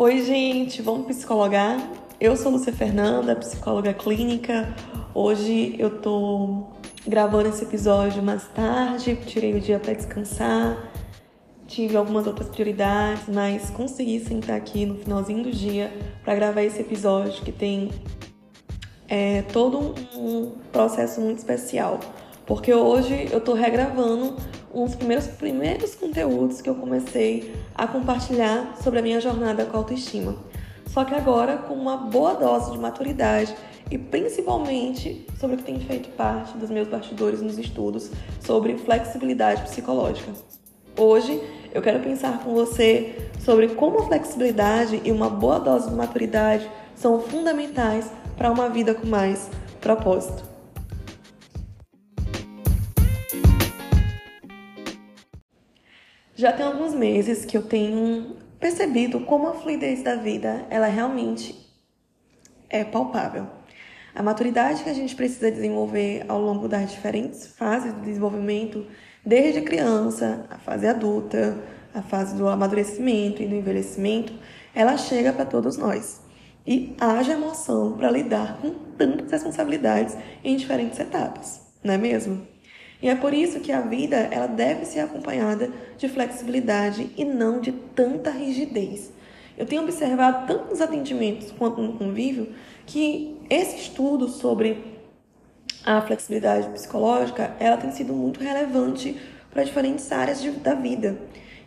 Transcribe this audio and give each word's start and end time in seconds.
Oi, 0.00 0.22
gente, 0.22 0.80
vamos 0.80 1.08
psicologar? 1.08 1.76
Eu 2.20 2.36
sou 2.36 2.52
Lúcia 2.52 2.72
Fernanda, 2.72 3.34
psicóloga 3.34 3.92
clínica. 3.92 4.72
Hoje 5.12 5.74
eu 5.76 5.98
tô 5.98 6.68
gravando 7.04 7.48
esse 7.48 7.64
episódio 7.64 8.22
mais 8.22 8.46
tarde, 8.54 9.16
tirei 9.26 9.56
o 9.56 9.60
dia 9.60 9.80
para 9.80 9.94
descansar. 9.94 10.88
Tive 11.66 11.96
algumas 11.96 12.28
outras 12.28 12.48
prioridades, 12.48 13.24
mas 13.26 13.70
consegui 13.70 14.20
sentar 14.20 14.56
aqui 14.56 14.86
no 14.86 14.94
finalzinho 14.98 15.42
do 15.42 15.50
dia 15.50 15.92
para 16.22 16.36
gravar 16.36 16.62
esse 16.62 16.80
episódio 16.80 17.42
que 17.42 17.50
tem 17.50 17.90
é, 19.08 19.42
todo 19.52 19.96
um 20.14 20.52
processo 20.70 21.20
muito 21.20 21.38
especial. 21.38 21.98
Porque 22.46 22.72
hoje 22.72 23.26
eu 23.32 23.40
tô 23.40 23.52
regravando 23.52 24.36
uns 24.74 24.94
primeiros, 24.94 25.26
primeiros 25.26 25.94
conteúdos 25.94 26.60
que 26.60 26.68
eu 26.68 26.74
comecei 26.74 27.54
a 27.74 27.86
compartilhar 27.86 28.76
sobre 28.82 28.98
a 28.98 29.02
minha 29.02 29.20
jornada 29.20 29.64
com 29.64 29.76
a 29.76 29.80
autoestima. 29.80 30.36
Só 30.86 31.04
que 31.04 31.14
agora 31.14 31.58
com 31.58 31.74
uma 31.74 31.96
boa 31.96 32.34
dose 32.34 32.72
de 32.72 32.78
maturidade 32.78 33.54
e 33.90 33.96
principalmente 33.96 35.26
sobre 35.38 35.56
o 35.56 35.58
que 35.58 35.64
tem 35.64 35.80
feito 35.80 36.10
parte 36.10 36.56
dos 36.56 36.70
meus 36.70 36.88
bastidores 36.88 37.40
nos 37.40 37.58
estudos 37.58 38.10
sobre 38.40 38.76
flexibilidade 38.76 39.62
psicológica. 39.62 40.32
Hoje 40.96 41.40
eu 41.72 41.80
quero 41.80 42.00
pensar 42.00 42.42
com 42.42 42.54
você 42.54 43.30
sobre 43.44 43.68
como 43.68 44.00
a 44.00 44.06
flexibilidade 44.06 45.00
e 45.04 45.12
uma 45.12 45.30
boa 45.30 45.58
dose 45.58 45.88
de 45.88 45.94
maturidade 45.94 46.68
são 46.94 47.20
fundamentais 47.20 48.10
para 48.36 48.50
uma 48.50 48.68
vida 48.68 48.94
com 48.94 49.06
mais 49.06 49.48
propósito. 49.80 50.47
Já 56.38 56.52
tem 56.52 56.64
alguns 56.64 56.94
meses 56.94 57.44
que 57.44 57.56
eu 57.58 57.62
tenho 57.62 58.36
percebido 58.60 59.18
como 59.22 59.48
a 59.48 59.54
fluidez 59.54 60.04
da 60.04 60.14
vida, 60.14 60.64
ela 60.70 60.86
realmente 60.86 61.52
é 62.70 62.84
palpável. 62.84 63.48
A 64.14 64.22
maturidade 64.22 64.84
que 64.84 64.88
a 64.88 64.94
gente 64.94 65.16
precisa 65.16 65.50
desenvolver 65.50 66.24
ao 66.28 66.40
longo 66.40 66.68
das 66.68 66.92
diferentes 66.92 67.48
fases 67.48 67.92
do 67.92 68.02
desenvolvimento, 68.02 68.86
desde 69.26 69.62
criança, 69.62 70.46
a 70.48 70.58
fase 70.58 70.86
adulta, 70.86 71.58
a 71.92 72.02
fase 72.02 72.36
do 72.36 72.46
amadurecimento 72.46 73.42
e 73.42 73.48
do 73.48 73.56
envelhecimento, 73.56 74.32
ela 74.72 74.96
chega 74.96 75.32
para 75.32 75.44
todos 75.44 75.76
nós. 75.76 76.20
E 76.64 76.94
haja 77.00 77.32
emoção 77.32 77.96
para 77.96 78.12
lidar 78.12 78.60
com 78.60 78.70
tantas 78.96 79.32
responsabilidades 79.32 80.16
em 80.44 80.56
diferentes 80.56 81.00
etapas, 81.00 81.62
não 81.82 81.94
é 81.94 81.98
mesmo? 81.98 82.46
E 83.00 83.08
é 83.08 83.14
por 83.14 83.32
isso 83.32 83.60
que 83.60 83.70
a 83.70 83.80
vida 83.80 84.16
ela 84.30 84.46
deve 84.46 84.84
ser 84.84 85.00
acompanhada 85.00 85.70
de 85.96 86.08
flexibilidade 86.08 87.10
e 87.16 87.24
não 87.24 87.60
de 87.60 87.72
tanta 87.72 88.30
rigidez. 88.30 89.12
Eu 89.56 89.66
tenho 89.66 89.82
observado 89.82 90.46
tanto 90.46 90.70
nos 90.70 90.80
atendimentos 90.80 91.52
quanto 91.52 91.80
no 91.80 91.94
convívio 91.94 92.52
que 92.86 93.36
esse 93.48 93.76
estudo 93.76 94.28
sobre 94.28 94.98
a 95.84 96.00
flexibilidade 96.02 96.68
psicológica 96.70 97.54
ela 97.58 97.76
tem 97.76 97.90
sido 97.92 98.12
muito 98.12 98.40
relevante 98.40 99.16
para 99.50 99.62
diferentes 99.62 100.10
áreas 100.10 100.40
de, 100.42 100.50
da 100.50 100.74
vida. 100.74 101.18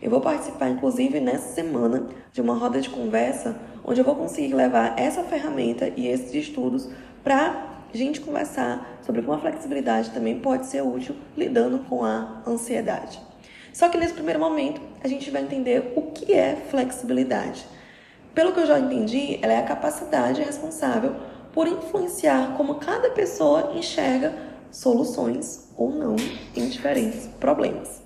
Eu 0.01 0.09
vou 0.09 0.21
participar, 0.21 0.69
inclusive, 0.69 1.19
nessa 1.19 1.53
semana 1.53 2.07
de 2.31 2.41
uma 2.41 2.55
roda 2.55 2.81
de 2.81 2.89
conversa 2.89 3.59
onde 3.83 3.99
eu 3.99 4.05
vou 4.05 4.15
conseguir 4.15 4.53
levar 4.53 4.97
essa 4.97 5.23
ferramenta 5.23 5.91
e 5.95 6.07
esses 6.07 6.33
estudos 6.33 6.89
para 7.23 7.70
gente 7.93 8.21
conversar 8.21 8.99
sobre 9.05 9.21
como 9.21 9.33
a 9.33 9.39
flexibilidade 9.39 10.11
também 10.11 10.39
pode 10.39 10.65
ser 10.65 10.81
útil 10.81 11.15
lidando 11.35 11.79
com 11.79 12.03
a 12.03 12.41
ansiedade. 12.45 13.19
Só 13.73 13.89
que 13.89 13.97
nesse 13.97 14.13
primeiro 14.13 14.39
momento, 14.39 14.81
a 15.03 15.07
gente 15.07 15.29
vai 15.31 15.41
entender 15.41 15.93
o 15.95 16.03
que 16.11 16.33
é 16.33 16.55
flexibilidade. 16.69 17.65
Pelo 18.33 18.53
que 18.53 18.59
eu 18.59 18.65
já 18.65 18.79
entendi, 18.79 19.39
ela 19.41 19.53
é 19.53 19.57
a 19.57 19.63
capacidade 19.63 20.41
responsável 20.41 21.15
por 21.53 21.67
influenciar 21.67 22.55
como 22.55 22.75
cada 22.75 23.09
pessoa 23.09 23.73
enxerga 23.75 24.33
soluções 24.71 25.69
ou 25.75 25.91
não 25.91 26.15
em 26.55 26.67
diferentes 26.69 27.27
problemas. 27.39 28.01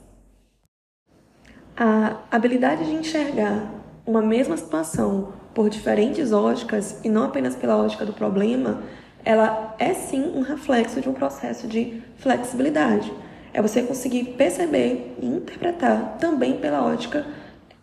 A 1.78 2.22
habilidade 2.31 2.85
de 2.85 2.96
enxergar 2.96 3.72
uma 4.06 4.22
mesma 4.22 4.56
situação 4.57 5.34
por 5.53 5.69
diferentes 5.69 6.31
óticas 6.31 7.00
e 7.03 7.09
não 7.09 7.23
apenas 7.23 7.56
pela 7.56 7.78
ótica 7.78 8.06
do 8.06 8.13
problema 8.13 8.84
ela 9.25 9.75
é 9.80 9.94
sim 9.94 10.31
um 10.36 10.41
reflexo 10.41 11.02
de 11.02 11.09
um 11.09 11.13
processo 11.13 11.68
de 11.68 12.02
flexibilidade. 12.18 13.12
É 13.52 13.62
você 13.62 13.81
conseguir 13.81 14.36
perceber 14.38 15.16
e 15.19 15.25
interpretar 15.25 16.18
também 16.19 16.58
pela 16.58 16.86
ótica 16.86 17.25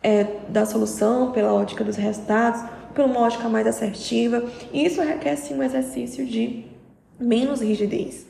é, 0.03 0.25
da 0.49 0.65
solução, 0.65 1.33
pela 1.33 1.53
ótica 1.53 1.83
dos 1.83 1.97
resultados, 1.97 2.63
por 2.95 3.05
uma 3.05 3.21
ótica 3.21 3.49
mais 3.49 3.67
assertiva. 3.67 4.45
E 4.73 4.87
isso 4.87 5.03
requer 5.03 5.35
sim 5.37 5.55
um 5.55 5.63
exercício 5.63 6.25
de 6.25 6.65
menos 7.19 7.61
rigidez. 7.61 8.27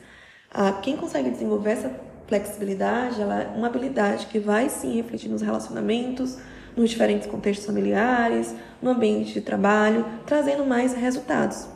Ah, 0.51 0.71
quem 0.81 0.97
consegue 0.97 1.29
desenvolver 1.29 1.71
essa 1.71 1.91
flexibilidade, 2.27 3.21
ela 3.21 3.43
é 3.43 3.47
uma 3.55 3.67
habilidade 3.67 4.27
que 4.27 4.39
vai 4.39 4.69
sim 4.69 4.95
refletir 4.95 5.29
nos 5.29 5.41
relacionamentos, 5.41 6.37
nos 6.75 6.89
diferentes 6.89 7.27
contextos 7.27 7.65
familiares, 7.65 8.55
no 8.81 8.91
ambiente 8.91 9.33
de 9.33 9.41
trabalho, 9.41 10.05
trazendo 10.25 10.65
mais 10.65 10.93
resultados. 10.93 11.67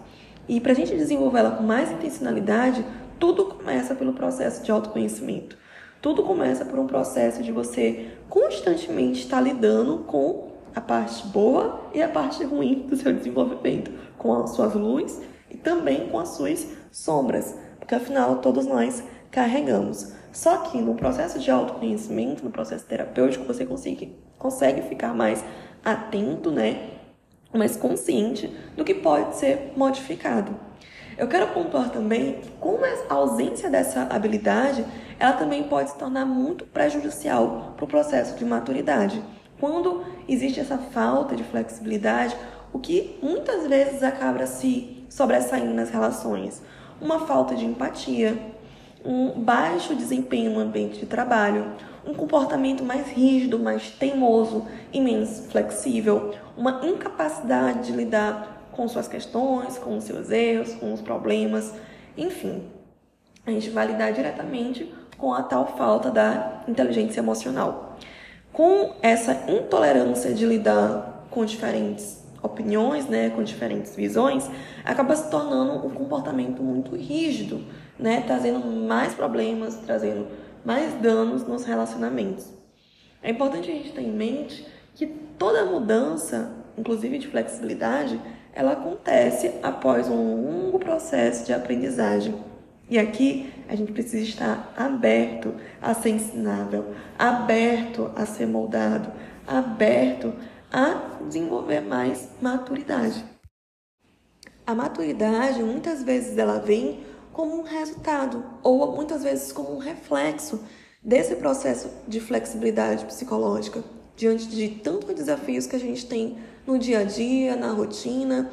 E 0.47 0.59
para 0.62 0.72
a 0.72 0.75
gente 0.75 0.96
desenvolver 0.96 1.40
ela 1.40 1.52
com 1.52 1.63
mais 1.63 1.91
intencionalidade, 1.91 2.85
tudo 3.19 3.46
começa 3.46 3.96
pelo 3.96 4.13
processo 4.13 4.63
de 4.63 4.72
autoconhecimento. 4.72 5.58
Tudo 6.02 6.24
começa 6.24 6.63
por 6.63 6.78
um 6.80 6.88
processo 6.88 7.41
de 7.41 7.52
você 7.52 8.12
constantemente 8.30 9.22
estar 9.22 9.41
lidando 9.41 10.00
com 10.06 10.52
a 10.75 10.80
parte 10.81 11.25
boa 11.28 11.90
e 11.94 12.02
a 12.02 12.08
parte 12.08 12.44
ruim 12.44 12.85
do 12.88 12.96
seu 12.96 13.12
desenvolvimento, 13.12 13.91
com 14.18 14.34
as 14.34 14.52
suas 14.52 14.75
luzes 14.75 15.19
e 15.50 15.58
também 15.58 16.08
com 16.09 16.19
as 16.19 16.30
suas 16.30 16.68
sombras, 16.91 17.56
porque 17.79 17.96
afinal 17.96 18.38
todos 18.38 18.68
nós 18.68 19.03
carregamos. 19.31 20.14
Só 20.31 20.58
que 20.58 20.78
no 20.79 20.94
processo 20.94 21.40
de 21.40 21.50
autoconhecimento, 21.50 22.46
no 22.46 22.52
processo 22.52 22.85
terapêutico, 22.85 23.44
você 23.46 23.66
consegue, 23.66 24.16
consegue 24.38 24.84
ficar 24.84 25.16
mais 25.16 25.44
atento, 25.84 26.52
né? 26.52 26.97
Mais 27.53 27.75
consciente 27.75 28.47
do 28.75 28.84
que 28.84 28.94
pode 28.94 29.35
ser 29.38 29.74
modificado. 29.75 30.56
Eu 31.18 31.28
quero 31.28 31.47
pontuar 31.47 31.90
também 31.90 32.34
que 32.41 32.52
como 32.59 32.85
a 32.85 33.13
ausência 33.13 33.69
dessa 33.69 34.03
habilidade, 34.03 34.85
ela 35.18 35.34
também 35.34 35.63
pode 35.63 35.90
se 35.90 35.97
tornar 35.97 36.25
muito 36.25 36.63
prejudicial 36.66 37.74
para 37.75 37.85
o 37.85 37.88
processo 37.88 38.38
de 38.38 38.46
maturidade. 38.46 39.24
Quando 39.59 40.03
existe 40.28 40.59
essa 40.59 40.78
falta 40.78 41.35
de 41.35 41.44
flexibilidade, 41.44 42.38
o 42.72 42.78
que 42.78 43.18
muitas 43.24 43.68
vezes 43.68 44.03
acaba 44.03 44.46
se 44.46 45.03
sobressaindo 45.09 45.74
nas 45.74 45.90
relações, 45.90 46.62
uma 47.02 47.25
falta 47.25 47.56
de 47.56 47.66
empatia, 47.66 48.38
um 49.03 49.31
baixo 49.31 49.96
desempenho 49.96 50.52
no 50.52 50.59
ambiente 50.59 51.00
de 51.00 51.06
trabalho, 51.06 51.74
um 52.06 52.13
comportamento 52.13 52.84
mais 52.84 53.08
rígido, 53.08 53.59
mais 53.59 53.91
teimoso 53.91 54.66
e 54.94 55.02
menos 55.02 55.47
flexível, 55.52 56.34
uma 56.56 56.81
incapacidade 56.85 57.88
de 57.88 57.91
lidar 57.91 58.69
com 58.72 58.88
suas 58.88 59.08
questões, 59.08 59.78
com 59.78 59.97
os 59.97 60.03
seus 60.03 60.30
erros, 60.30 60.74
com 60.75 60.94
os 60.94 61.02
problemas, 61.02 61.74
enfim. 62.18 62.63
A 63.46 63.52
gente 63.52 63.69
vai 63.69 63.88
lidar 63.88 64.12
diretamente 64.12 64.94
com 65.18 65.34
a 65.34 65.41
tal 65.41 65.75
falta 65.78 66.12
da 66.12 66.64
inteligência 66.68 67.19
emocional. 67.19 67.97
Com 68.53 68.94
essa 69.02 69.46
intolerância 69.47 70.34
de 70.34 70.46
lidar 70.46 71.28
com 71.29 71.44
diferentes 71.44 72.24
opiniões, 72.41 73.08
né, 73.08 73.29
com 73.29 73.44
diferentes 73.44 73.96
visões, 73.96 74.50
acaba 74.85 75.16
se 75.16 75.29
tornando 75.29 75.85
um 75.85 75.90
comportamento 75.90 76.62
muito 76.62 76.96
rígido, 76.96 77.64
né, 78.00 78.22
trazendo 78.25 78.59
mais 78.59 79.13
problemas, 79.13 79.75
trazendo 79.85 80.28
mais 80.64 80.94
danos 80.96 81.47
nos 81.47 81.66
relacionamentos. 81.66 82.53
É 83.22 83.32
importante 83.32 83.72
a 83.72 83.73
gente 83.73 83.94
ter 83.94 84.02
em 84.02 84.11
mente 84.11 84.67
que 84.96 85.08
toda 85.08 85.66
mudança, 85.66 86.52
inclusive 86.78 87.17
de 87.17 87.28
flexibilidade, 87.28 88.20
ela 88.53 88.73
acontece 88.73 89.52
após 89.61 90.08
um 90.08 90.46
longo 90.46 90.79
processo 90.79 91.46
de 91.46 91.53
aprendizagem. 91.53 92.35
E 92.90 92.97
aqui 92.97 93.53
a 93.67 93.76
gente 93.76 93.91
precisa 93.91 94.23
estar 94.23 94.73
aberto 94.76 95.53
a 95.82 95.94
ser 95.94 96.09
ensinável, 96.09 96.94
aberto 97.20 98.11
a 98.16 98.26
ser 98.26 98.47
moldado, 98.47 99.11
aberto 99.46 100.34
a 100.72 101.20
desenvolver 101.28 101.82
mais 101.82 102.29
maturidade. 102.41 103.23
A 104.66 104.73
maturidade 104.73 105.64
muitas 105.64 106.03
vezes 106.03 106.38
ela 106.38 106.59
vem 106.59 106.99
como 107.37 107.59
um 107.59 107.61
resultado 107.61 108.43
ou 108.63 108.95
muitas 108.95 109.22
vezes 109.22 109.51
como 109.51 109.75
um 109.75 109.78
reflexo 109.78 110.59
desse 111.03 111.35
processo 111.35 111.87
de 112.07 112.19
flexibilidade 112.19 113.05
psicológica 113.05 113.84
diante 114.16 114.47
de 114.47 114.69
tantos 114.69 115.13
desafios 115.13 115.67
que 115.67 115.75
a 115.75 115.79
gente 115.79 116.07
tem 116.07 116.39
no 116.66 116.79
dia 116.79 117.01
a 117.01 117.03
dia, 117.03 117.55
na 117.55 117.72
rotina. 117.72 118.51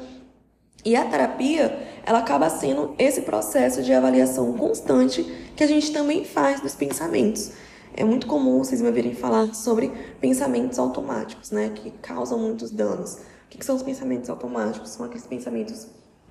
E 0.85 0.95
a 0.95 1.03
terapia, 1.03 1.75
ela 2.05 2.19
acaba 2.19 2.47
sendo 2.47 2.93
esse 2.99 3.21
processo 3.21 3.81
de 3.81 3.91
avaliação 3.91 4.53
constante 4.53 5.23
que 5.55 5.63
a 5.63 5.67
gente 5.67 5.91
também 5.91 6.23
faz 6.23 6.61
dos 6.61 6.75
pensamentos. 6.75 7.53
É 7.91 8.03
muito 8.03 8.27
comum 8.27 8.59
vocês 8.59 8.81
me 8.81 8.87
ouvirem 8.87 9.15
falar 9.15 9.55
sobre 9.55 9.91
pensamentos 10.21 10.77
automáticos, 10.77 11.49
né, 11.49 11.71
que 11.73 11.89
causam 12.03 12.37
muitos 12.37 12.69
danos 12.69 13.15
O 13.15 13.49
que 13.49 13.65
são 13.65 13.77
os 13.77 13.81
pensamentos 13.81 14.29
automáticos? 14.29 14.91
São 14.91 15.07
aqueles 15.07 15.25
pensamentos 15.25 15.87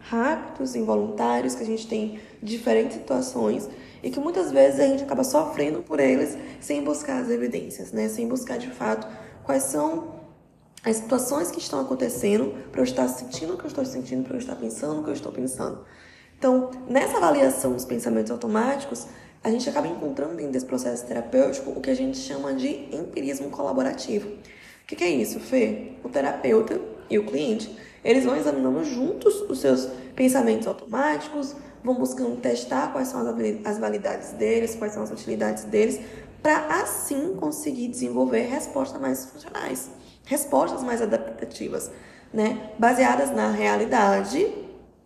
rápidos, 0.09 0.75
involuntários, 0.75 1.55
que 1.55 1.63
a 1.63 1.67
gente 1.67 1.87
tem 1.87 2.21
em 2.43 2.45
diferentes 2.45 2.99
situações 2.99 3.69
e 4.03 4.11
que 4.11 4.21
muitas 4.21 4.53
vezes 4.53 4.81
a 4.81 4.87
gente 4.87 5.03
acaba 5.03 5.25
sofrendo 5.25 5.83
por 5.83 5.99
eles 5.99 6.37
sem 6.61 6.85
buscar 6.85 7.23
as 7.23 7.31
evidências, 7.31 7.91
né? 7.93 8.09
Sem 8.09 8.29
buscar 8.29 8.59
de 8.59 8.71
fato 8.71 9.07
quais 9.45 9.65
são 9.65 10.15
as 10.85 10.97
situações 10.97 11.51
que 11.51 11.59
estão 11.59 11.81
acontecendo 11.81 12.55
para 12.71 12.81
eu 12.81 12.85
estar 12.85 13.09
sentindo 13.09 13.55
o 13.55 13.57
que 13.57 13.65
eu 13.65 13.69
estou 13.69 13.85
sentindo, 13.85 14.25
para 14.25 14.35
eu 14.35 14.41
estar 14.41 14.57
pensando 14.57 15.01
o 15.01 15.05
que 15.05 15.09
eu 15.09 15.15
estou 15.15 15.33
pensando. 15.33 15.85
Então, 16.39 16.71
nessa 16.87 17.17
avaliação 17.17 17.73
dos 17.73 17.87
pensamentos 17.87 18.31
automáticos, 18.31 19.07
a 19.43 19.51
gente 19.51 19.69
acaba 19.69 19.87
encontrando 19.89 20.37
dentro 20.37 20.53
desse 20.53 20.67
processo 20.67 21.07
terapêutico 21.07 21.71
o 21.71 21.81
que 21.81 21.89
a 21.89 21.97
gente 21.97 22.19
chama 22.19 22.53
de 22.53 22.95
empirismo 22.95 23.49
colaborativo. 23.49 24.29
O 24.29 24.87
que, 24.87 24.97
que 24.97 25.05
é 25.05 25.09
isso, 25.09 25.41
Fê? 25.41 25.93
O 26.05 26.11
terapeuta 26.11 26.79
e 27.09 27.19
o 27.19 27.27
cliente, 27.27 27.77
eles 28.05 28.25
vão 28.25 28.37
examinando 28.37 28.85
juntos 28.85 29.41
os 29.43 29.61
seus 29.61 29.89
pensamentos 30.15 30.67
automáticos, 30.67 31.55
vão 31.83 31.95
buscando 31.95 32.37
testar 32.41 32.93
quais 32.93 33.09
são 33.09 33.21
as 33.65 33.79
validades 33.79 34.33
deles, 34.33 34.75
quais 34.75 34.93
são 34.93 35.03
as 35.03 35.11
utilidades 35.11 35.65
deles, 35.65 36.01
para 36.43 36.83
assim 36.83 37.35
conseguir 37.37 37.89
desenvolver 37.89 38.43
respostas 38.43 39.01
mais 39.01 39.25
funcionais, 39.27 39.91
respostas 40.27 40.83
mais 40.83 41.01
adaptativas, 41.01 41.91
né? 42.33 42.71
baseadas 42.79 43.31
na 43.31 43.51
realidade 43.51 44.53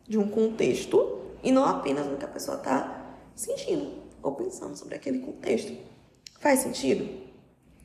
de 0.07 0.19
um 0.19 0.29
contexto 0.29 1.19
e 1.43 1.53
não 1.53 1.65
apenas 1.65 2.07
no 2.07 2.17
que 2.17 2.25
a 2.25 2.29
pessoa 2.29 2.57
está 2.57 3.17
sentindo 3.37 3.93
ou 4.23 4.33
pensando 4.33 4.77
sobre 4.77 4.97
aquele 4.97 5.21
contexto. 5.21 5.73
Faz 6.41 6.61
sentido? 6.61 7.09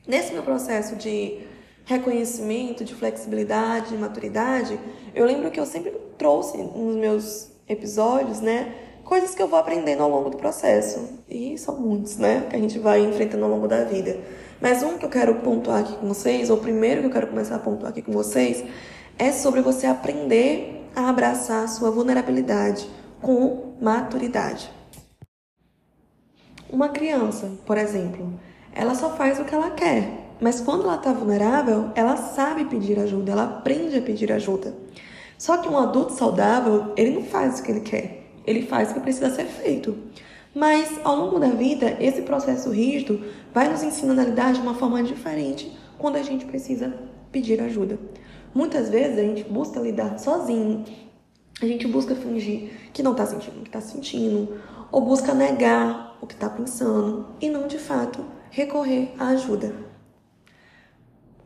Nesse 0.08 0.34
meu 0.34 0.44
processo 0.44 0.96
de 0.96 1.46
reconhecimento, 1.86 2.84
de 2.84 2.96
flexibilidade, 2.96 3.90
de 3.90 3.98
maturidade, 3.98 4.80
eu 5.14 5.26
lembro 5.26 5.52
que 5.52 5.60
eu 5.60 5.66
sempre 5.66 5.92
trouxe 6.18 6.58
nos 6.58 6.96
meus 6.96 7.52
episódios, 7.68 8.40
né, 8.40 8.74
coisas 9.04 9.36
que 9.36 9.42
eu 9.42 9.48
vou 9.48 9.60
aprendendo 9.60 10.02
ao 10.02 10.10
longo 10.10 10.30
do 10.30 10.38
processo. 10.38 11.20
E 11.30 11.58
são 11.58 11.80
muitos, 11.80 12.18
né, 12.18 12.48
que 12.50 12.56
a 12.56 12.60
gente 12.60 12.80
vai 12.80 13.02
enfrentando 13.02 13.44
ao 13.44 13.52
longo 13.52 13.68
da 13.68 13.84
vida. 13.84 14.20
Mas 14.62 14.82
um 14.82 14.98
que 14.98 15.06
eu 15.06 15.10
quero 15.10 15.36
pontuar 15.36 15.82
aqui 15.82 15.98
com 15.98 16.08
vocês, 16.08 16.50
ou 16.50 16.58
o 16.58 16.62
primeiro 16.62 17.02
que 17.02 17.08
eu 17.08 17.12
quero 17.12 17.28
começar 17.28 17.56
a 17.56 17.60
pontuar 17.60 17.92
aqui 17.92 18.02
com 18.02 18.14
vocês, 18.14 18.64
é 19.18 19.32
sobre 19.32 19.62
você 19.62 19.86
aprender 19.86 20.90
a 20.96 21.10
abraçar 21.10 21.64
a 21.64 21.68
sua 21.68 21.92
vulnerabilidade 21.92 22.88
com 23.22 23.74
maturidade. 23.82 24.72
Uma 26.70 26.90
criança, 26.90 27.52
por 27.66 27.78
exemplo, 27.78 28.34
ela 28.74 28.96
só 28.96 29.16
faz 29.16 29.40
o 29.40 29.46
que 29.46 29.54
ela 29.54 29.72
quer. 29.72 30.23
Mas 30.44 30.60
quando 30.60 30.84
ela 30.84 30.96
está 30.96 31.14
vulnerável, 31.14 31.92
ela 31.96 32.18
sabe 32.18 32.66
pedir 32.66 33.00
ajuda, 33.00 33.32
ela 33.32 33.44
aprende 33.46 33.98
a 33.98 34.02
pedir 34.02 34.30
ajuda. 34.30 34.76
Só 35.38 35.56
que 35.56 35.70
um 35.70 35.78
adulto 35.78 36.12
saudável, 36.12 36.92
ele 36.98 37.12
não 37.12 37.24
faz 37.24 37.62
o 37.62 37.64
que 37.64 37.72
ele 37.72 37.80
quer, 37.80 38.26
ele 38.46 38.64
faz 38.64 38.92
o 38.92 38.96
que 38.96 39.00
precisa 39.00 39.34
ser 39.34 39.46
feito. 39.46 39.96
Mas 40.54 41.00
ao 41.06 41.16
longo 41.16 41.40
da 41.40 41.48
vida, 41.48 41.96
esse 41.98 42.24
processo 42.24 42.72
rígido 42.72 43.22
vai 43.54 43.70
nos 43.70 43.84
ensinando 43.84 44.20
a 44.20 44.26
lidar 44.26 44.52
de 44.52 44.60
uma 44.60 44.74
forma 44.76 45.02
diferente 45.02 45.72
quando 45.98 46.18
a 46.18 46.22
gente 46.22 46.44
precisa 46.44 46.94
pedir 47.32 47.62
ajuda. 47.62 47.98
Muitas 48.54 48.90
vezes 48.90 49.18
a 49.18 49.22
gente 49.22 49.46
busca 49.46 49.80
lidar 49.80 50.20
sozinho, 50.20 50.84
a 51.62 51.66
gente 51.66 51.88
busca 51.88 52.16
fingir 52.16 52.70
que 52.92 53.02
não 53.02 53.14
está 53.14 53.26
sentindo 53.26 53.60
o 53.60 53.62
que 53.62 53.70
está 53.70 53.80
sentindo, 53.80 54.58
ou 54.92 55.00
busca 55.00 55.34
negar 55.34 56.18
o 56.20 56.28
que 56.28 56.34
está 56.34 56.50
pensando 56.50 57.28
e 57.40 57.48
não 57.50 57.66
de 57.66 57.78
fato 57.78 58.26
recorrer 58.52 59.14
à 59.18 59.28
ajuda. 59.30 59.93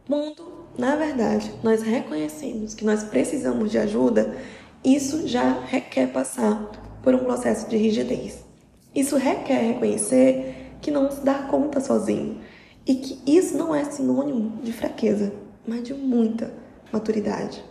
Quando, 0.07 0.41
na 0.77 0.95
verdade, 0.95 1.51
nós 1.61 1.81
reconhecemos 1.81 2.73
que 2.73 2.85
nós 2.85 3.03
precisamos 3.03 3.69
de 3.69 3.77
ajuda, 3.77 4.37
isso 4.81 5.27
já 5.27 5.59
requer 5.65 6.07
passar 6.13 6.71
por 7.03 7.13
um 7.13 7.25
processo 7.25 7.69
de 7.69 7.75
rigidez. 7.75 8.41
Isso 8.95 9.17
requer 9.17 9.73
reconhecer 9.73 10.77
que 10.81 10.89
não 10.91 11.11
se 11.11 11.19
dá 11.19 11.33
conta 11.49 11.81
sozinho 11.81 12.39
e 12.85 12.95
que 12.95 13.19
isso 13.27 13.57
não 13.57 13.75
é 13.75 13.83
sinônimo 13.83 14.61
de 14.63 14.71
fraqueza, 14.71 15.33
mas 15.67 15.83
de 15.83 15.93
muita 15.93 16.53
maturidade. 16.89 17.61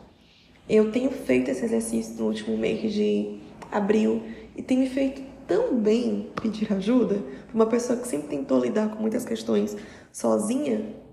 Eu 0.69 0.93
tenho 0.93 1.11
feito 1.11 1.51
esse 1.51 1.65
exercício 1.65 2.17
no 2.17 2.27
último 2.27 2.59
mês 2.59 2.93
de 2.93 3.41
abril 3.73 4.23
e 4.55 4.61
tem 4.61 4.77
me 4.77 4.91
feito 4.91 5.23
tão 5.47 5.75
bem 5.75 6.31
pedir 6.43 6.71
ajuda 6.71 7.23
uma 7.55 7.65
pessoa 7.65 7.99
que 7.99 8.07
sempre 8.07 8.29
tentou 8.29 8.61
lidar 8.61 8.91
com 8.91 9.01
muitas 9.01 9.25
questões 9.25 9.75
sozinha 10.13 11.06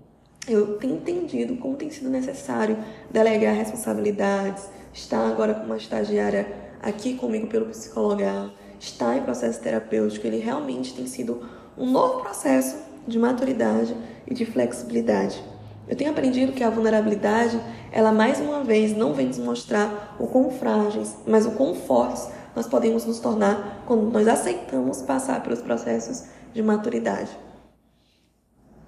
eu 0.46 0.78
tenho 0.78 0.96
entendido 0.96 1.56
como 1.56 1.76
tem 1.76 1.90
sido 1.90 2.10
necessário 2.10 2.76
delegar 3.10 3.54
responsabilidades, 3.54 4.68
estar 4.92 5.26
agora 5.26 5.54
com 5.54 5.64
uma 5.64 5.76
estagiária 5.76 6.46
aqui 6.82 7.14
comigo 7.14 7.46
pelo 7.46 7.66
psicologar, 7.66 8.50
estar 8.78 9.16
em 9.16 9.22
processo 9.22 9.60
terapêutico, 9.60 10.26
ele 10.26 10.38
realmente 10.38 10.94
tem 10.94 11.06
sido 11.06 11.48
um 11.76 11.90
novo 11.90 12.20
processo 12.20 12.76
de 13.06 13.18
maturidade 13.18 13.96
e 14.26 14.34
de 14.34 14.44
flexibilidade. 14.44 15.42
Eu 15.88 15.96
tenho 15.96 16.10
aprendido 16.10 16.52
que 16.52 16.64
a 16.64 16.70
vulnerabilidade, 16.70 17.60
ela 17.92 18.12
mais 18.12 18.40
uma 18.40 18.62
vez 18.64 18.96
não 18.96 19.12
vem 19.12 19.26
nos 19.26 19.38
mostrar 19.38 20.16
o 20.18 20.26
quão 20.26 20.50
frágeis, 20.50 21.14
mas 21.26 21.46
o 21.46 21.52
quão 21.52 21.74
fortes 21.74 22.28
nós 22.54 22.66
podemos 22.66 23.04
nos 23.04 23.18
tornar 23.18 23.82
quando 23.86 24.10
nós 24.10 24.26
aceitamos 24.28 25.02
passar 25.02 25.42
pelos 25.42 25.60
processos 25.60 26.24
de 26.54 26.62
maturidade. 26.62 27.30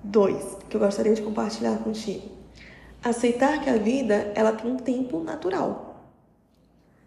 Dois, 0.09 0.57
que 0.71 0.77
eu 0.77 0.81
gostaria 0.81 1.15
de 1.15 1.21
compartilhar 1.21 1.79
contigo. 1.79 2.29
Aceitar 3.03 3.61
que 3.61 3.69
a 3.69 3.77
vida 3.77 4.31
ela 4.37 4.53
tem 4.53 4.71
um 4.71 4.77
tempo 4.77 5.19
natural. 5.19 6.01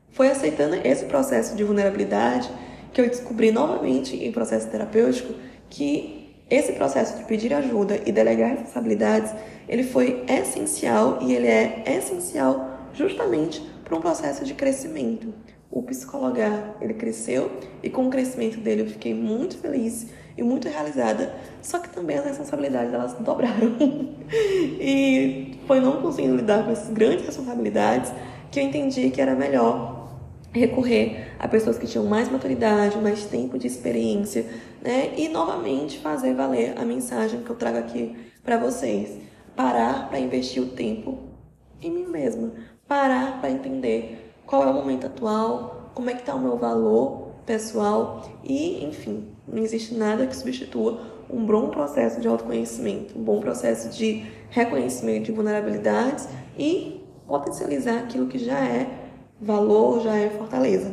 Foi 0.10 0.30
aceitando 0.30 0.76
esse 0.84 1.06
processo 1.06 1.56
de 1.56 1.64
vulnerabilidade 1.64 2.52
que 2.92 3.00
eu 3.00 3.08
descobri 3.08 3.52
novamente 3.52 4.18
em 4.18 4.34
processo 4.34 4.68
terapêutico 4.68 5.34
que 5.70 6.36
esse 6.50 6.74
processo 6.74 7.18
de 7.18 7.24
pedir 7.24 7.54
ajuda 7.54 8.02
e 8.06 8.12
delegar 8.12 8.50
responsabilidades, 8.50 9.34
ele 9.68 9.84
foi 9.84 10.26
essencial 10.28 11.20
e 11.22 11.34
ele 11.34 11.48
é 11.48 11.84
essencial 11.88 12.90
justamente 12.94 13.62
para 13.86 13.96
um 13.96 14.02
processo 14.02 14.44
de 14.44 14.54
crescimento. 14.54 15.34
O 15.72 15.84
psicologar, 15.84 16.76
ele 16.82 16.96
cresceu 16.96 17.50
e 17.82 17.90
com 17.90 18.08
o 18.08 18.10
crescimento 18.10 18.60
dele 18.60 18.82
eu 18.82 18.88
fiquei 18.88 19.14
muito 19.14 19.58
feliz 19.58 20.08
e 20.40 20.44
muito 20.44 20.70
realizada, 20.70 21.36
só 21.62 21.80
que 21.80 21.90
também 21.90 22.18
as 22.18 22.26
responsabilidades 22.26 22.94
elas 22.94 23.14
dobraram. 23.20 23.76
e 24.80 25.60
foi 25.68 25.82
não 25.82 26.02
conseguindo 26.02 26.38
lidar 26.38 26.64
com 26.64 26.72
essas 26.72 26.90
grandes 26.94 27.26
responsabilidades 27.26 28.12
que 28.50 28.60
eu 28.60 28.64
entendi 28.64 29.10
que 29.10 29.22
era 29.22 29.36
melhor 29.36 30.08
recorrer 30.54 31.36
a 31.38 31.48
pessoas 31.48 31.78
que 31.78 31.86
tinham 31.86 32.06
mais 32.06 32.32
maturidade, 32.32 32.98
mais 32.98 33.26
tempo 33.26 33.60
de 33.60 33.68
experiência, 33.68 34.46
né? 34.82 35.14
E 35.18 35.28
novamente 35.28 36.00
fazer 36.00 36.34
valer 36.34 36.74
a 36.78 36.86
mensagem 36.86 37.44
que 37.44 37.50
eu 37.50 37.56
trago 37.56 37.78
aqui 37.78 38.16
para 38.42 38.58
vocês. 38.58 39.18
Parar 39.56 40.08
para 40.08 40.20
investir 40.20 40.64
o 40.64 40.68
tempo 40.68 41.20
em 41.82 41.92
mim 41.92 42.06
mesma. 42.06 42.54
Parar 42.88 43.42
para 43.42 43.52
entender 43.52 44.34
qual 44.46 44.64
é 44.64 44.68
o 44.68 44.74
momento 44.74 45.06
atual, 45.06 45.92
como 45.94 46.10
é 46.10 46.14
que 46.14 46.22
está 46.22 46.34
o 46.34 46.40
meu 46.40 46.58
valor 46.58 47.30
pessoal 47.46 48.24
e, 48.44 48.86
enfim, 48.86 49.28
não 49.52 49.64
existe 49.64 49.94
nada 49.96 50.28
que 50.28 50.36
substitua 50.36 51.02
um 51.30 51.46
bom 51.46 51.70
processo 51.70 52.20
de 52.20 52.28
autoconhecimento, 52.28 53.18
um 53.18 53.24
bom 53.24 53.40
processo 53.40 53.90
de 53.90 54.26
reconhecimento 54.50 55.26
de 55.26 55.32
vulnerabilidades 55.32 56.28
e 56.58 57.02
potencializar 57.28 58.00
aquilo 58.00 58.28
que 58.28 58.40
já 58.40 58.60
é 58.60 58.90
valor, 59.40 60.02
já 60.02 60.16
é 60.16 60.30
fortaleza. 60.30 60.92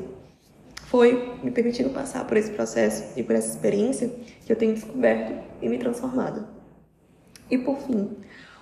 Foi 0.84 1.34
me 1.42 1.50
permitindo 1.50 1.90
passar 1.90 2.26
por 2.26 2.36
esse 2.36 2.50
processo 2.50 3.18
e 3.18 3.22
por 3.22 3.34
essa 3.34 3.48
experiência 3.48 4.10
que 4.44 4.52
eu 4.52 4.56
tenho 4.56 4.74
descoberto 4.74 5.34
e 5.60 5.68
me 5.68 5.78
transformado. 5.78 6.46
E 7.50 7.58
por 7.58 7.78
fim, 7.78 8.10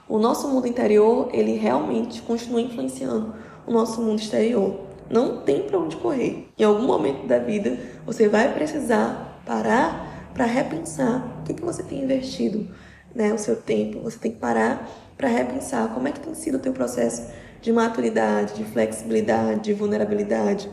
o 0.08 0.18
nosso 0.18 0.48
mundo 0.48 0.66
interior, 0.66 1.28
ele 1.32 1.56
realmente 1.56 2.22
continua 2.22 2.60
influenciando 2.60 3.34
o 3.66 3.72
nosso 3.72 4.00
mundo 4.00 4.20
exterior. 4.20 4.80
Não 5.10 5.42
tem 5.42 5.62
para 5.62 5.78
onde 5.78 5.96
correr. 5.96 6.48
Em 6.58 6.64
algum 6.64 6.86
momento 6.86 7.26
da 7.26 7.38
vida, 7.38 7.78
você 8.06 8.28
vai 8.28 8.52
precisar 8.54 9.33
parar 9.44 10.30
para 10.34 10.44
repensar 10.44 11.40
o 11.40 11.44
que, 11.44 11.54
que 11.54 11.62
você 11.62 11.82
tem 11.82 12.02
investido, 12.02 12.68
né, 13.14 13.32
o 13.32 13.38
seu 13.38 13.56
tempo. 13.56 14.00
Você 14.00 14.18
tem 14.18 14.32
que 14.32 14.38
parar 14.38 14.88
para 15.16 15.28
repensar 15.28 15.94
como 15.94 16.08
é 16.08 16.12
que 16.12 16.20
tem 16.20 16.34
sido 16.34 16.56
o 16.56 16.60
teu 16.60 16.72
processo 16.72 17.30
de 17.62 17.72
maturidade, 17.72 18.54
de 18.54 18.64
flexibilidade, 18.64 19.60
de 19.60 19.72
vulnerabilidade. 19.72 20.68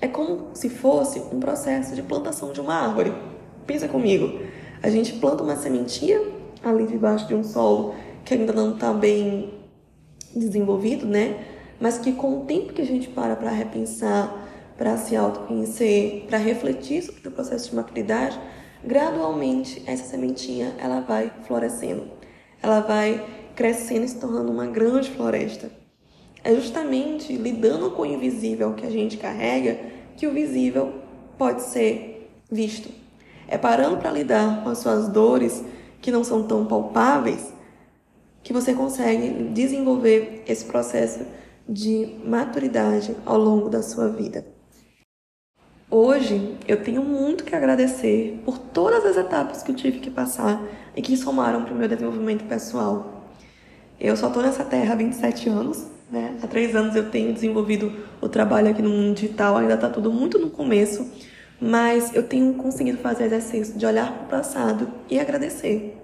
É 0.00 0.08
como 0.08 0.48
se 0.54 0.70
fosse 0.70 1.20
um 1.32 1.38
processo 1.38 1.94
de 1.94 2.02
plantação 2.02 2.52
de 2.52 2.60
uma 2.60 2.74
árvore. 2.74 3.12
Pensa 3.66 3.86
comigo. 3.86 4.40
A 4.82 4.88
gente 4.88 5.12
planta 5.14 5.42
uma 5.42 5.56
sementinha 5.56 6.20
ali 6.64 6.86
debaixo 6.86 7.28
de 7.28 7.34
um 7.34 7.44
solo 7.44 7.94
que 8.24 8.34
ainda 8.34 8.52
não 8.52 8.74
está 8.74 8.92
bem 8.92 9.54
desenvolvido, 10.34 11.06
né? 11.06 11.44
Mas 11.78 11.98
que 11.98 12.12
com 12.12 12.40
o 12.40 12.44
tempo 12.44 12.72
que 12.72 12.82
a 12.82 12.86
gente 12.86 13.08
para 13.08 13.36
para 13.36 13.50
repensar, 13.50 14.48
para 14.80 14.96
se 14.96 15.14
autoconhecer, 15.14 16.24
para 16.26 16.38
refletir 16.38 17.02
sobre 17.02 17.28
o 17.28 17.30
processo 17.30 17.68
de 17.68 17.76
maturidade, 17.76 18.40
gradualmente 18.82 19.82
essa 19.86 20.04
sementinha 20.04 20.74
ela 20.78 21.00
vai 21.00 21.30
florescendo, 21.42 22.08
ela 22.62 22.80
vai 22.80 23.22
crescendo 23.54 24.06
e 24.06 24.08
se 24.08 24.18
tornando 24.18 24.50
uma 24.50 24.64
grande 24.64 25.10
floresta. 25.10 25.70
É 26.42 26.54
justamente 26.54 27.36
lidando 27.36 27.90
com 27.90 28.00
o 28.00 28.06
invisível 28.06 28.72
que 28.72 28.86
a 28.86 28.90
gente 28.90 29.18
carrega 29.18 29.78
que 30.16 30.26
o 30.26 30.32
visível 30.32 30.94
pode 31.36 31.60
ser 31.60 32.32
visto. 32.50 32.88
É 33.46 33.58
parando 33.58 33.98
para 33.98 34.10
lidar 34.10 34.64
com 34.64 34.70
as 34.70 34.78
suas 34.78 35.10
dores 35.10 35.62
que 36.00 36.10
não 36.10 36.24
são 36.24 36.44
tão 36.44 36.64
palpáveis 36.64 37.52
que 38.42 38.54
você 38.54 38.72
consegue 38.72 39.50
desenvolver 39.52 40.42
esse 40.46 40.64
processo 40.64 41.20
de 41.68 42.16
maturidade 42.24 43.14
ao 43.26 43.36
longo 43.36 43.68
da 43.68 43.82
sua 43.82 44.08
vida. 44.08 44.49
Hoje 45.92 46.54
eu 46.68 46.84
tenho 46.84 47.02
muito 47.02 47.42
que 47.42 47.52
agradecer 47.52 48.40
por 48.44 48.58
todas 48.58 49.04
as 49.04 49.16
etapas 49.16 49.60
que 49.60 49.72
eu 49.72 49.74
tive 49.74 49.98
que 49.98 50.08
passar 50.08 50.62
e 50.94 51.02
que 51.02 51.16
somaram 51.16 51.64
para 51.64 51.74
o 51.74 51.76
meu 51.76 51.88
desenvolvimento 51.88 52.44
pessoal. 52.44 53.26
Eu 53.98 54.16
só 54.16 54.28
estou 54.28 54.40
nessa 54.40 54.62
terra 54.62 54.92
há 54.92 54.96
27 54.96 55.48
anos, 55.48 55.84
né? 56.08 56.36
Há 56.40 56.46
três 56.46 56.76
anos 56.76 56.94
eu 56.94 57.10
tenho 57.10 57.34
desenvolvido 57.34 57.92
o 58.20 58.28
trabalho 58.28 58.70
aqui 58.70 58.80
no 58.80 58.88
mundo 58.88 59.16
digital, 59.16 59.56
ainda 59.56 59.74
está 59.74 59.88
tudo 59.88 60.12
muito 60.12 60.38
no 60.38 60.48
começo, 60.48 61.10
mas 61.60 62.14
eu 62.14 62.22
tenho 62.22 62.54
conseguido 62.54 62.98
fazer 62.98 63.24
exercício 63.24 63.76
de 63.76 63.84
olhar 63.84 64.12
para 64.12 64.26
o 64.26 64.28
passado 64.28 64.88
e 65.10 65.18
agradecer. 65.18 66.00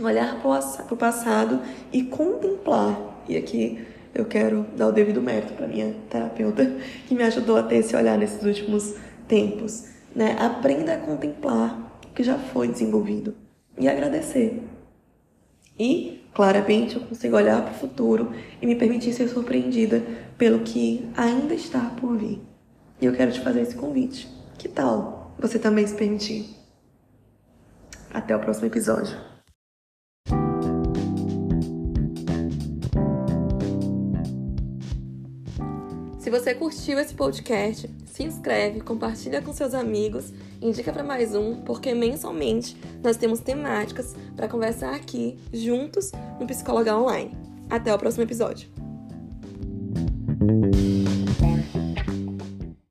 Olhar 0.00 0.42
para 0.42 0.92
o 0.92 0.96
passado 0.96 1.60
e 1.92 2.02
contemplar. 2.02 2.98
E 3.28 3.36
aqui 3.36 3.86
eu 4.12 4.24
quero 4.24 4.66
dar 4.76 4.88
o 4.88 4.92
devido 4.92 5.22
mérito 5.22 5.52
para 5.52 5.68
minha 5.68 5.94
terapeuta, 6.08 6.66
que 7.06 7.14
me 7.14 7.22
ajudou 7.22 7.56
a 7.56 7.62
ter 7.62 7.76
esse 7.76 7.94
olhar 7.94 8.18
nesses 8.18 8.42
últimos 8.44 8.96
tempos. 9.30 9.84
Né? 10.14 10.36
Aprenda 10.38 10.94
a 10.94 10.98
contemplar 10.98 11.96
o 12.04 12.12
que 12.12 12.24
já 12.24 12.36
foi 12.36 12.66
desenvolvido 12.66 13.34
e 13.78 13.88
agradecer. 13.88 14.60
E, 15.78 16.26
claramente, 16.34 16.96
eu 16.96 17.02
consigo 17.02 17.36
olhar 17.36 17.62
para 17.62 17.72
o 17.72 17.78
futuro 17.78 18.32
e 18.60 18.66
me 18.66 18.74
permitir 18.74 19.14
ser 19.14 19.28
surpreendida 19.28 20.02
pelo 20.36 20.60
que 20.60 21.08
ainda 21.16 21.54
está 21.54 21.80
por 21.98 22.18
vir. 22.18 22.42
E 23.00 23.06
eu 23.06 23.14
quero 23.14 23.32
te 23.32 23.40
fazer 23.40 23.62
esse 23.62 23.76
convite. 23.76 24.28
Que 24.58 24.68
tal 24.68 25.32
você 25.38 25.58
também 25.58 25.86
se 25.86 25.94
permitir? 25.94 26.54
Até 28.12 28.36
o 28.36 28.40
próximo 28.40 28.66
episódio. 28.66 29.16
Se 36.18 36.28
você 36.28 36.54
curtiu 36.54 36.98
esse 36.98 37.14
podcast, 37.14 37.88
se 38.10 38.22
inscreve, 38.22 38.80
compartilha 38.80 39.40
com 39.40 39.52
seus 39.52 39.74
amigos, 39.74 40.32
indica 40.60 40.92
para 40.92 41.04
mais 41.04 41.34
um, 41.34 41.56
porque 41.62 41.94
mensalmente 41.94 42.76
nós 43.02 43.16
temos 43.16 43.40
temáticas 43.40 44.14
para 44.36 44.48
conversar 44.48 44.94
aqui 44.94 45.38
juntos 45.52 46.12
no 46.38 46.46
Psicóloga 46.46 46.96
Online. 46.96 47.30
Até 47.68 47.94
o 47.94 47.98
próximo 47.98 48.24
episódio. 48.24 48.68